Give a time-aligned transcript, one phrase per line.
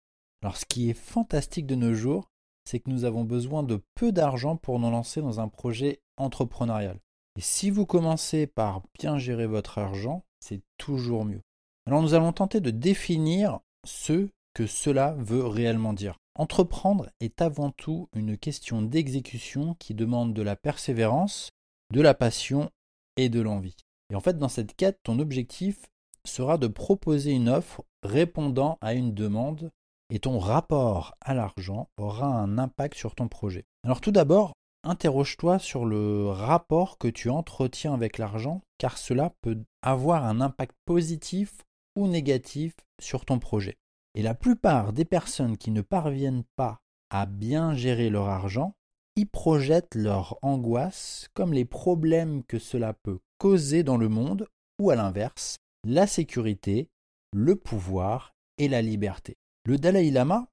[0.42, 2.30] Alors ce qui est fantastique de nos jours,
[2.64, 6.98] c'est que nous avons besoin de peu d'argent pour nous lancer dans un projet entrepreneurial.
[7.36, 11.42] Et si vous commencez par bien gérer votre argent, c'est toujours mieux.
[11.86, 16.18] Alors nous allons tenter de définir ce que cela veut réellement dire.
[16.38, 21.50] Entreprendre est avant tout une question d'exécution qui demande de la persévérance,
[21.92, 22.70] de la passion
[23.16, 23.74] et de l'envie.
[24.12, 25.86] Et en fait, dans cette quête, ton objectif
[26.24, 29.72] sera de proposer une offre répondant à une demande
[30.10, 33.64] et ton rapport à l'argent aura un impact sur ton projet.
[33.84, 34.52] Alors tout d'abord,
[34.84, 40.76] interroge-toi sur le rapport que tu entretiens avec l'argent car cela peut avoir un impact
[40.84, 41.64] positif
[41.96, 43.76] ou négatif sur ton projet.
[44.18, 48.74] Et la plupart des personnes qui ne parviennent pas à bien gérer leur argent
[49.14, 54.48] y projettent leur angoisse comme les problèmes que cela peut causer dans le monde
[54.80, 56.88] ou à l'inverse, la sécurité,
[57.32, 59.36] le pouvoir et la liberté.
[59.64, 60.48] Le Dalai Lama,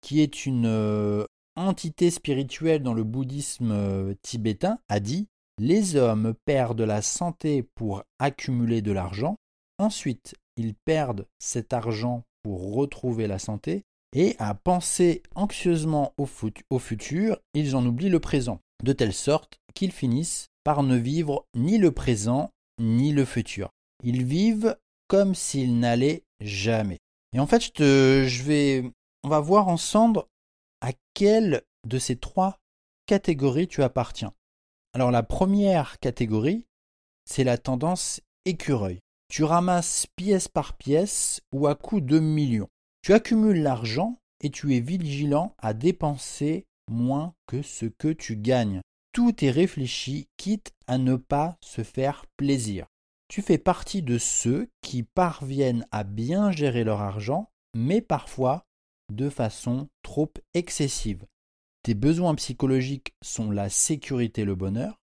[0.00, 1.24] qui est une euh,
[1.54, 5.28] entité spirituelle dans le bouddhisme euh, tibétain, a dit
[5.60, 9.36] Les hommes perdent la santé pour accumuler de l'argent,
[9.78, 13.82] ensuite ils perdent cet argent pour retrouver la santé,
[14.14, 19.90] et à penser anxieusement au, futur, ils en oublient le présent, de telle sorte qu'ils
[19.90, 22.50] finissent par ne vivre ni le présent
[22.80, 23.70] ni le futur.
[24.04, 24.76] Ils vivent
[25.08, 26.98] comme s'ils n'allaient jamais.
[27.32, 28.84] Et en fait, je vais,
[29.24, 30.22] on va voir ensemble
[30.80, 32.58] à quelle de ces trois
[33.06, 34.32] catégories tu appartiens.
[34.92, 36.66] Alors la première catégorie,
[37.24, 39.00] c'est la tendance écureuil.
[39.28, 42.68] Tu ramasses pièce par pièce ou à coup de millions.
[43.02, 48.80] Tu accumules l'argent et tu es vigilant à dépenser moins que ce que tu gagnes.
[49.12, 52.86] Tout est réfléchi, quitte à ne pas se faire plaisir.
[53.28, 58.64] Tu fais partie de ceux qui parviennent à bien gérer leur argent, mais parfois
[59.12, 61.24] de façon trop excessive.
[61.82, 65.00] Tes besoins psychologiques sont la sécurité et le bonheur.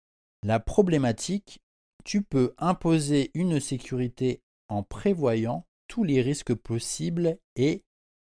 [0.44, 1.60] La problématique,
[2.06, 7.84] tu peux imposer une sécurité en prévoyant tous les risques possibles et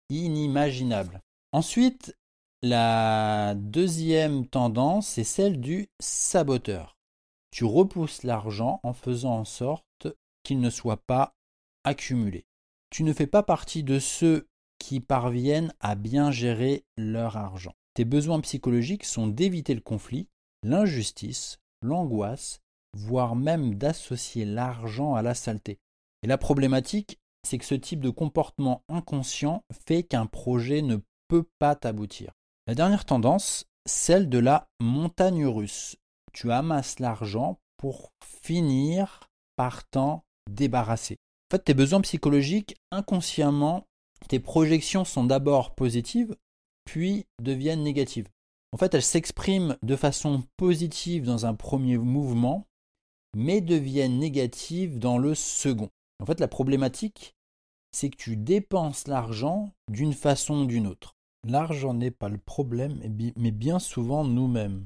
[0.10, 1.22] inimaginables.
[1.54, 2.18] Ensuite,
[2.64, 6.98] la deuxième tendance est celle du saboteur.
[7.52, 10.08] Tu repousses l'argent en faisant en sorte
[10.44, 11.36] qu'il ne soit pas
[11.84, 12.46] accumulé.
[12.90, 14.48] Tu ne fais pas partie de ceux
[14.80, 17.74] qui parviennent à bien gérer leur argent.
[17.94, 20.30] Tes besoins psychologiques sont d'éviter le conflit,
[20.64, 22.62] l'injustice, l'angoisse,
[22.94, 25.80] voire même d'associer l'argent à la saleté.
[26.24, 31.46] Et la problématique, c'est que ce type de comportement inconscient fait qu'un projet ne peut
[31.60, 32.32] pas t'aboutir.
[32.68, 35.96] La dernière tendance, celle de la montagne russe
[36.38, 41.18] tu amasses l'argent pour finir par t'en débarrasser.
[41.50, 43.88] En fait, tes besoins psychologiques, inconsciemment,
[44.28, 46.36] tes projections sont d'abord positives,
[46.86, 48.28] puis deviennent négatives.
[48.72, 52.68] En fait, elles s'expriment de façon positive dans un premier mouvement,
[53.36, 55.90] mais deviennent négatives dans le second.
[56.22, 57.36] En fait, la problématique,
[57.92, 61.16] c'est que tu dépenses l'argent d'une façon ou d'une autre.
[61.48, 63.00] L'argent n'est pas le problème,
[63.36, 64.86] mais bien souvent nous-mêmes.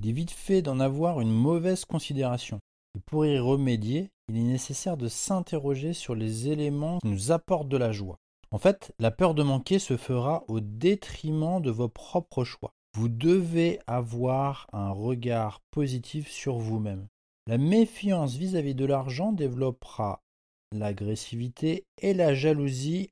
[0.00, 2.60] Il est vite fait d'en avoir une mauvaise considération.
[2.96, 7.68] Et pour y remédier, il est nécessaire de s'interroger sur les éléments qui nous apportent
[7.68, 8.18] de la joie.
[8.50, 12.72] En fait, la peur de manquer se fera au détriment de vos propres choix.
[12.94, 17.06] Vous devez avoir un regard positif sur vous-même.
[17.48, 20.22] La méfiance vis-à-vis de l'argent développera
[20.70, 23.10] l'agressivité et la jalousie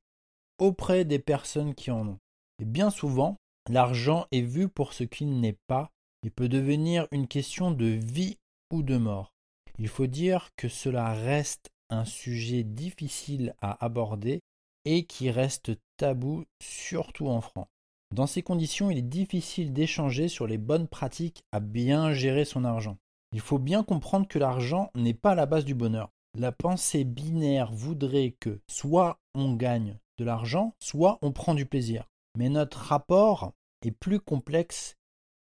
[0.58, 2.18] auprès des personnes qui en ont.
[2.60, 3.38] Et bien souvent,
[3.68, 5.90] l'argent est vu pour ce qu'il n'est pas
[6.26, 8.36] il peut devenir une question de vie
[8.72, 9.32] ou de mort.
[9.78, 14.40] Il faut dire que cela reste un sujet difficile à aborder
[14.84, 17.68] et qui reste tabou surtout en France.
[18.12, 22.64] Dans ces conditions, il est difficile d'échanger sur les bonnes pratiques à bien gérer son
[22.64, 22.98] argent.
[23.36, 26.10] Il faut bien comprendre que l'argent n'est pas la base du bonheur.
[26.38, 32.08] La pensée binaire voudrait que soit on gagne de l'argent, soit on prend du plaisir.
[32.38, 33.52] Mais notre rapport
[33.84, 34.96] est plus complexe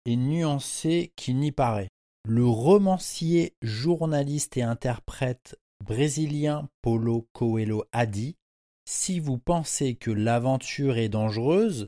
[0.06, 1.88] et nuancé qu'il n'y paraît.
[2.28, 8.36] Le romancier, journaliste et interprète brésilien Paulo Coelho a dit
[8.84, 11.88] Si vous pensez que l'aventure est dangereuse,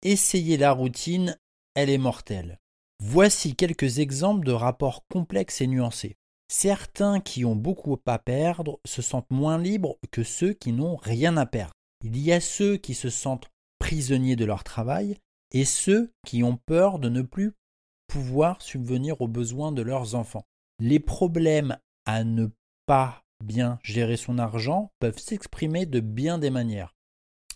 [0.00, 1.38] essayez la routine,
[1.74, 2.58] elle est mortelle.
[3.04, 6.16] Voici quelques exemples de rapports complexes et nuancés.
[6.46, 11.36] Certains qui ont beaucoup à perdre se sentent moins libres que ceux qui n'ont rien
[11.36, 11.74] à perdre.
[12.04, 13.50] Il y a ceux qui se sentent
[13.80, 15.18] prisonniers de leur travail
[15.50, 17.54] et ceux qui ont peur de ne plus
[18.06, 20.46] pouvoir subvenir aux besoins de leurs enfants.
[20.78, 21.76] Les problèmes
[22.06, 22.50] à ne
[22.86, 26.94] pas bien gérer son argent peuvent s'exprimer de bien des manières.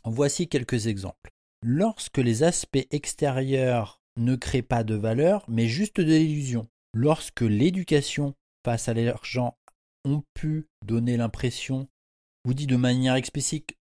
[0.04, 1.31] Voici quelques exemples.
[1.62, 6.69] Lorsque les aspects extérieurs ne créent pas de valeur, mais juste de l'illusion.
[6.95, 8.35] Lorsque l'éducation
[8.65, 9.57] face à l'argent
[10.05, 11.89] ont pu donner l'impression,
[12.47, 13.77] ou dit de manière explicite,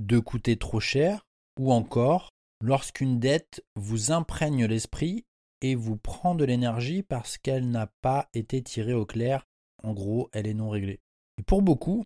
[0.00, 1.24] de coûter trop cher,
[1.58, 2.30] ou encore
[2.62, 5.24] lorsqu'une dette vous imprègne l'esprit
[5.60, 9.46] et vous prend de l'énergie parce qu'elle n'a pas été tirée au clair,
[9.82, 11.00] en gros elle est non réglée.
[11.38, 12.04] Et pour beaucoup,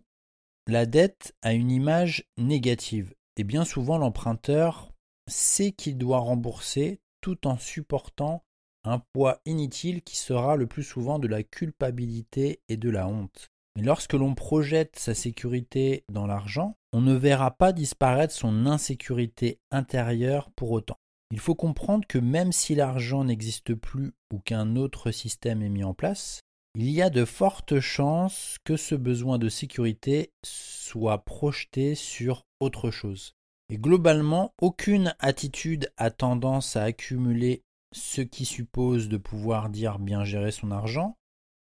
[0.67, 4.91] la dette a une image négative, et bien souvent l'emprunteur
[5.27, 8.45] sait qu'il doit rembourser tout en supportant
[8.85, 13.49] un poids inutile qui sera le plus souvent de la culpabilité et de la honte.
[13.75, 19.59] Mais lorsque l'on projette sa sécurité dans l'argent, on ne verra pas disparaître son insécurité
[19.71, 20.95] intérieure pour autant.
[21.31, 25.83] Il faut comprendre que même si l'argent n'existe plus ou qu'un autre système est mis
[25.83, 26.39] en place,
[26.75, 32.89] il y a de fortes chances que ce besoin de sécurité soit projeté sur autre
[32.89, 33.33] chose.
[33.69, 40.23] Et globalement, aucune attitude a tendance à accumuler ce qui suppose de pouvoir dire bien
[40.23, 41.17] gérer son argent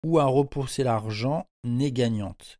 [0.05, 2.59] ou à repousser l'argent n'est gagnante.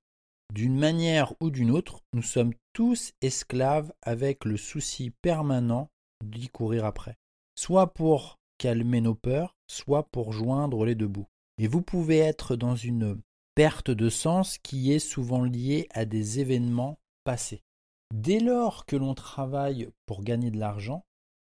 [0.53, 5.89] D'une manière ou d'une autre, nous sommes tous esclaves avec le souci permanent
[6.25, 7.17] d'y courir après.
[7.57, 11.29] Soit pour calmer nos peurs, soit pour joindre les deux bouts.
[11.59, 13.21] Et vous pouvez être dans une
[13.55, 17.63] perte de sens qui est souvent liée à des événements passés.
[18.13, 21.05] Dès lors que l'on travaille pour gagner de l'argent,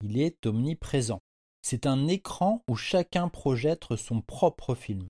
[0.03, 1.21] il est omniprésent.
[1.61, 5.07] C'est un écran où chacun projette son propre film.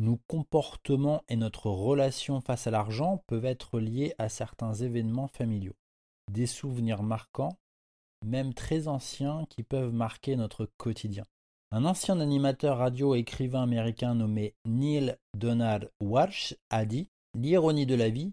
[0.00, 5.76] Nos comportements et notre relation face à l'argent peuvent être liés à certains événements familiaux,
[6.32, 7.58] des souvenirs marquants,
[8.24, 11.24] même très anciens, qui peuvent marquer notre quotidien.
[11.70, 18.08] Un ancien animateur radio écrivain américain nommé Neil Donald Walsh a dit L'ironie de la
[18.08, 18.32] vie,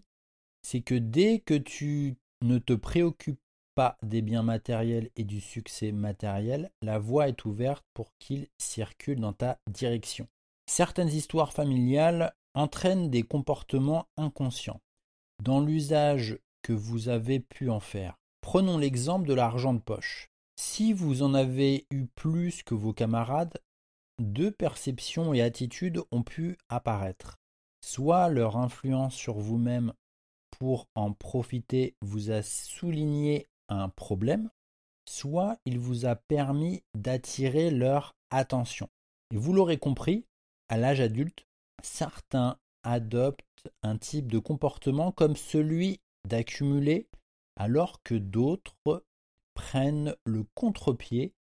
[0.62, 3.40] c'est que dès que tu ne te préoccupe
[3.74, 9.20] pas des biens matériels et du succès matériel, la voie est ouverte pour qu'ils circulent
[9.20, 10.26] dans ta direction.
[10.66, 14.80] Certaines histoires familiales entraînent des comportements inconscients
[15.42, 18.16] dans l'usage que vous avez pu en faire.
[18.40, 20.28] Prenons l'exemple de l'argent de poche.
[20.60, 23.58] Si vous en avez eu plus que vos camarades,
[24.18, 27.36] deux perceptions et attitudes ont pu apparaître.
[27.84, 29.92] Soit leur influence sur vous-même
[30.58, 34.50] pour en profiter vous a souligné un problème,
[35.08, 38.88] soit il vous a permis d'attirer leur attention.
[39.32, 40.24] Et vous l'aurez compris,
[40.68, 41.46] à l'âge adulte,
[41.82, 47.08] certains adoptent un type de comportement comme celui d'accumuler,
[47.56, 48.74] alors que d'autres
[49.54, 51.34] prennent le contre-pied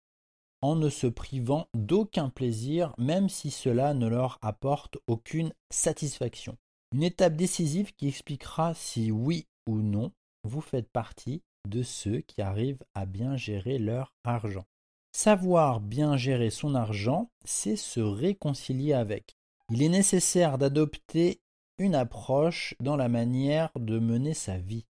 [0.62, 6.56] en ne se privant d'aucun plaisir, même si cela ne leur apporte aucune satisfaction.
[6.92, 10.12] Une étape décisive qui expliquera si oui ou non
[10.44, 14.64] vous faites partie de ceux qui arrivent à bien gérer leur argent.
[15.12, 19.36] Savoir bien gérer son argent, c'est se réconcilier avec.
[19.70, 21.40] Il est nécessaire d'adopter
[21.78, 24.86] une approche dans la manière de mener sa vie.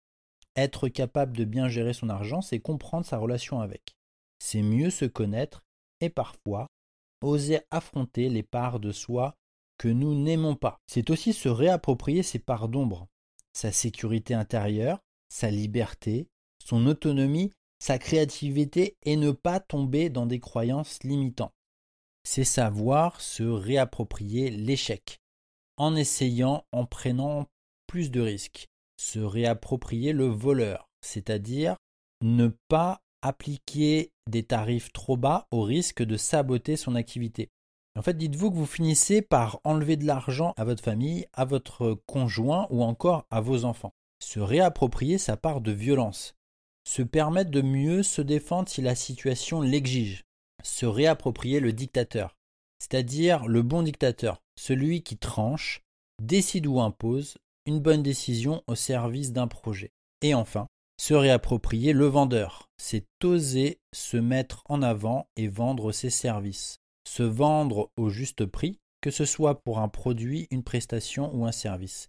[0.57, 3.97] Être capable de bien gérer son argent, c'est comprendre sa relation avec.
[4.39, 5.65] C'est mieux se connaître
[6.01, 6.69] et parfois
[7.23, 9.37] oser affronter les parts de soi
[9.79, 10.81] que nous n'aimons pas.
[10.87, 13.09] C'est aussi se réapproprier ses parts d'ombre,
[13.53, 16.29] sa sécurité intérieure, sa liberté,
[16.65, 21.53] son autonomie, sa créativité et ne pas tomber dans des croyances limitantes.
[22.25, 25.21] C'est savoir se réapproprier l'échec,
[25.77, 27.47] en essayant, en prenant
[27.87, 28.69] plus de risques.
[28.97, 31.77] Se réapproprier le voleur, c'est-à-dire
[32.23, 37.51] ne pas appliquer des tarifs trop bas au risque de saboter son activité.
[37.97, 41.95] En fait, dites-vous que vous finissez par enlever de l'argent à votre famille, à votre
[42.07, 43.95] conjoint ou encore à vos enfants.
[44.19, 46.35] Se réapproprier sa part de violence.
[46.89, 50.25] Se permettre de mieux se défendre si la situation l'exige.
[50.65, 52.35] Se réapproprier le dictateur.
[52.81, 55.81] C'est-à-dire le bon dictateur, celui qui tranche,
[56.21, 57.37] décide ou impose
[57.67, 59.93] une bonne décision au service d'un projet.
[60.21, 60.67] Et enfin,
[61.01, 67.23] se réapproprier le vendeur, c'est oser se mettre en avant et vendre ses services se
[67.23, 72.09] vendre au juste prix, que ce soit pour un produit, une prestation ou un service.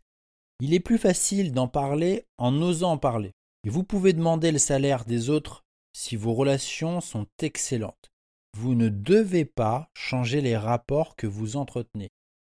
[0.61, 3.33] Il est plus facile d'en parler en osant en parler.
[3.67, 8.09] Vous pouvez demander le salaire des autres si vos relations sont excellentes.
[8.57, 12.09] Vous ne devez pas changer les rapports que vous entretenez.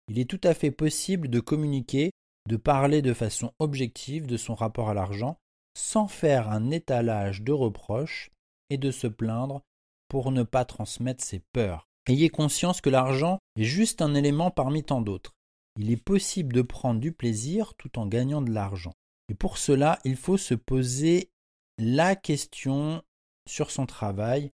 [0.08, 2.10] Il est tout à fait possible de communiquer,
[2.48, 5.36] de parler de façon objective de son rapport à l'argent,
[5.76, 8.30] sans faire un étalage de reproches
[8.70, 9.62] et de se plaindre
[10.08, 11.89] pour ne pas transmettre ses peurs.
[12.08, 15.32] Ayez conscience que l'argent est juste un élément parmi tant d'autres.
[15.78, 18.92] Il est possible de prendre du plaisir tout en gagnant de l'argent.
[19.28, 21.30] Et pour cela, il faut se poser
[21.78, 23.02] la question
[23.48, 24.50] sur son travail,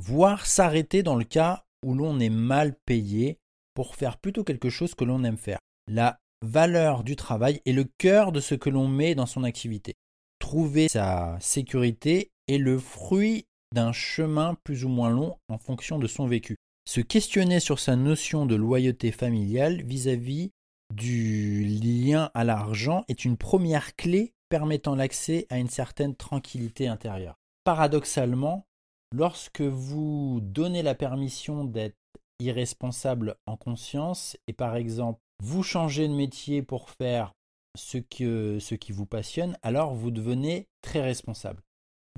[0.00, 3.38] voire s'arrêter dans le cas où l'on est mal payé
[3.74, 5.58] pour faire plutôt quelque chose que l'on aime faire.
[5.88, 9.94] La valeur du travail est le cœur de ce que l'on met dans son activité.
[10.38, 16.06] Trouver sa sécurité est le fruit d'un chemin plus ou moins long en fonction de
[16.06, 16.56] son vécu.
[16.92, 20.52] Se questionner sur sa notion de loyauté familiale vis-à-vis
[20.94, 27.38] du lien à l'argent est une première clé permettant l'accès à une certaine tranquillité intérieure.
[27.64, 28.66] Paradoxalement,
[29.10, 31.96] lorsque vous donnez la permission d'être
[32.40, 37.32] irresponsable en conscience et par exemple vous changez de métier pour faire
[37.74, 41.62] ce, qui vous passionne, alors vous devenez très responsable.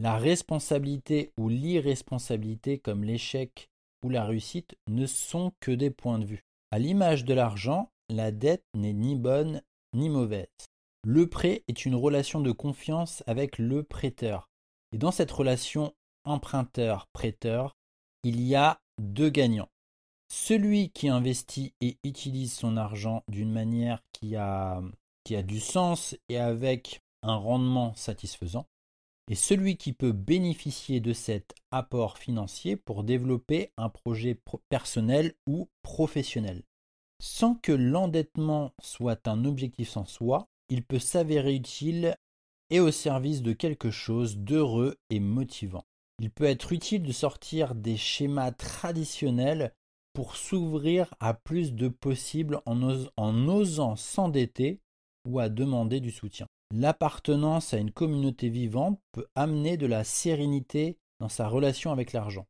[0.02, 3.71] La responsabilité ou l'irresponsabilité comme l'échec
[4.05, 6.45] ou la réussite ne sont que des points de vue.
[6.71, 9.63] À l'image de l'argent, la dette n'est ni bonne
[9.95, 10.47] ni mauvaise.
[11.05, 14.51] Le prêt est une relation de confiance avec le prêteur.
[14.93, 15.95] Et dans cette relation
[16.25, 17.77] emprunteur-prêteur,
[18.25, 19.69] il y a deux gagnants.
[20.29, 24.83] Celui qui investit et utilise son argent d'une manière qui a,
[25.25, 28.67] qui a du sens et avec un rendement satisfaisant,
[29.31, 34.38] et celui qui peut bénéficier de cet apport financier pour développer un projet
[34.69, 36.62] personnel ou professionnel.
[37.23, 42.16] Sans que l'endettement soit un objectif en soi, il peut s'avérer utile
[42.71, 45.85] et au service de quelque chose d'heureux et motivant.
[46.21, 49.73] Il peut être utile de sortir des schémas traditionnels
[50.12, 54.81] pour s'ouvrir à plus de possibles en, en osant s'endetter
[55.26, 56.47] ou à demander du soutien.
[56.76, 62.49] L'appartenance à une communauté vivante peut amener de la sérénité dans sa relation avec l'argent.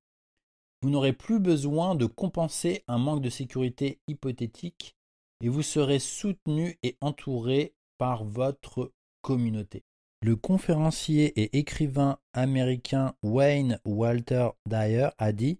[0.81, 4.97] Vous n'aurez plus besoin de compenser un manque de sécurité hypothétique
[5.43, 9.85] et vous serez soutenu et entouré par votre communauté.
[10.23, 15.59] Le conférencier et écrivain américain Wayne Walter Dyer a dit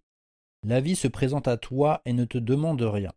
[0.67, 3.13] La vie se présente à toi et ne te demande rien.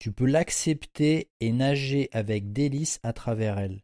[0.00, 3.82] Tu peux l'accepter et nager avec délice à travers elle.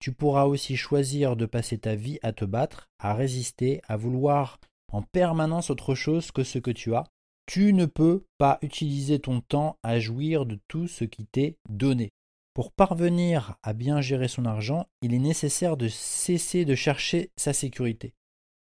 [0.00, 4.60] Tu pourras aussi choisir de passer ta vie à te battre, à résister, à vouloir
[4.92, 7.04] en permanence autre chose que ce que tu as.
[7.46, 12.10] Tu ne peux pas utiliser ton temps à jouir de tout ce qui t'est donné.
[12.54, 17.52] Pour parvenir à bien gérer son argent, il est nécessaire de cesser de chercher sa
[17.52, 18.14] sécurité,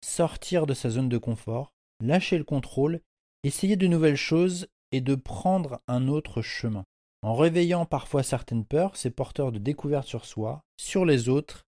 [0.04, 3.02] sortir de sa zone de confort, lâcher le contrôle,
[3.44, 6.86] essayer de nouvelles choses et de prendre un autre chemin.
[7.24, 11.66] En réveillant parfois certaines peurs, c'est porteur de découvertes sur soi, sur les autres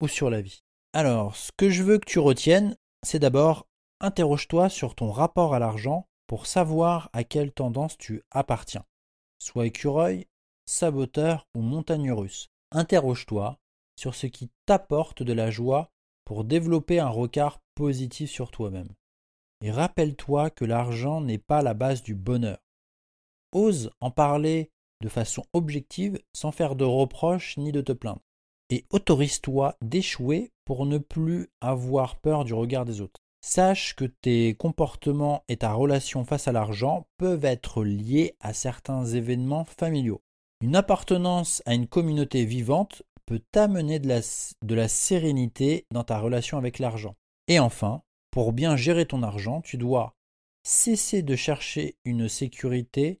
[0.00, 0.62] ou sur la vie.
[0.94, 3.66] Alors, ce que je veux que tu retiennes, c'est d'abord
[4.00, 8.84] interroge-toi sur ton rapport à l'argent pour savoir à quelle tendance tu appartiens.
[9.38, 10.26] Sois écureuil,
[10.66, 12.48] saboteur ou montagne russe.
[12.72, 13.58] Interroge-toi
[13.96, 15.90] sur ce qui t'apporte de la joie
[16.24, 18.88] pour développer un regard positif sur toi-même.
[19.60, 22.58] Et rappelle-toi que l'argent n'est pas la base du bonheur.
[23.52, 24.70] Ose en parler
[25.00, 28.22] de façon objective sans faire de reproches ni de te plaindre.
[28.70, 33.20] Et autorise-toi d'échouer pour ne plus avoir peur du regard des autres.
[33.42, 39.04] Sache que tes comportements et ta relation face à l'argent peuvent être liés à certains
[39.04, 40.22] événements familiaux.
[40.62, 44.20] Une appartenance à une communauté vivante peut t'amener de la,
[44.62, 47.16] de la sérénité dans ta relation avec l'argent.
[47.48, 50.16] Et enfin, pour bien gérer ton argent, tu dois
[50.62, 53.20] cesser de chercher une sécurité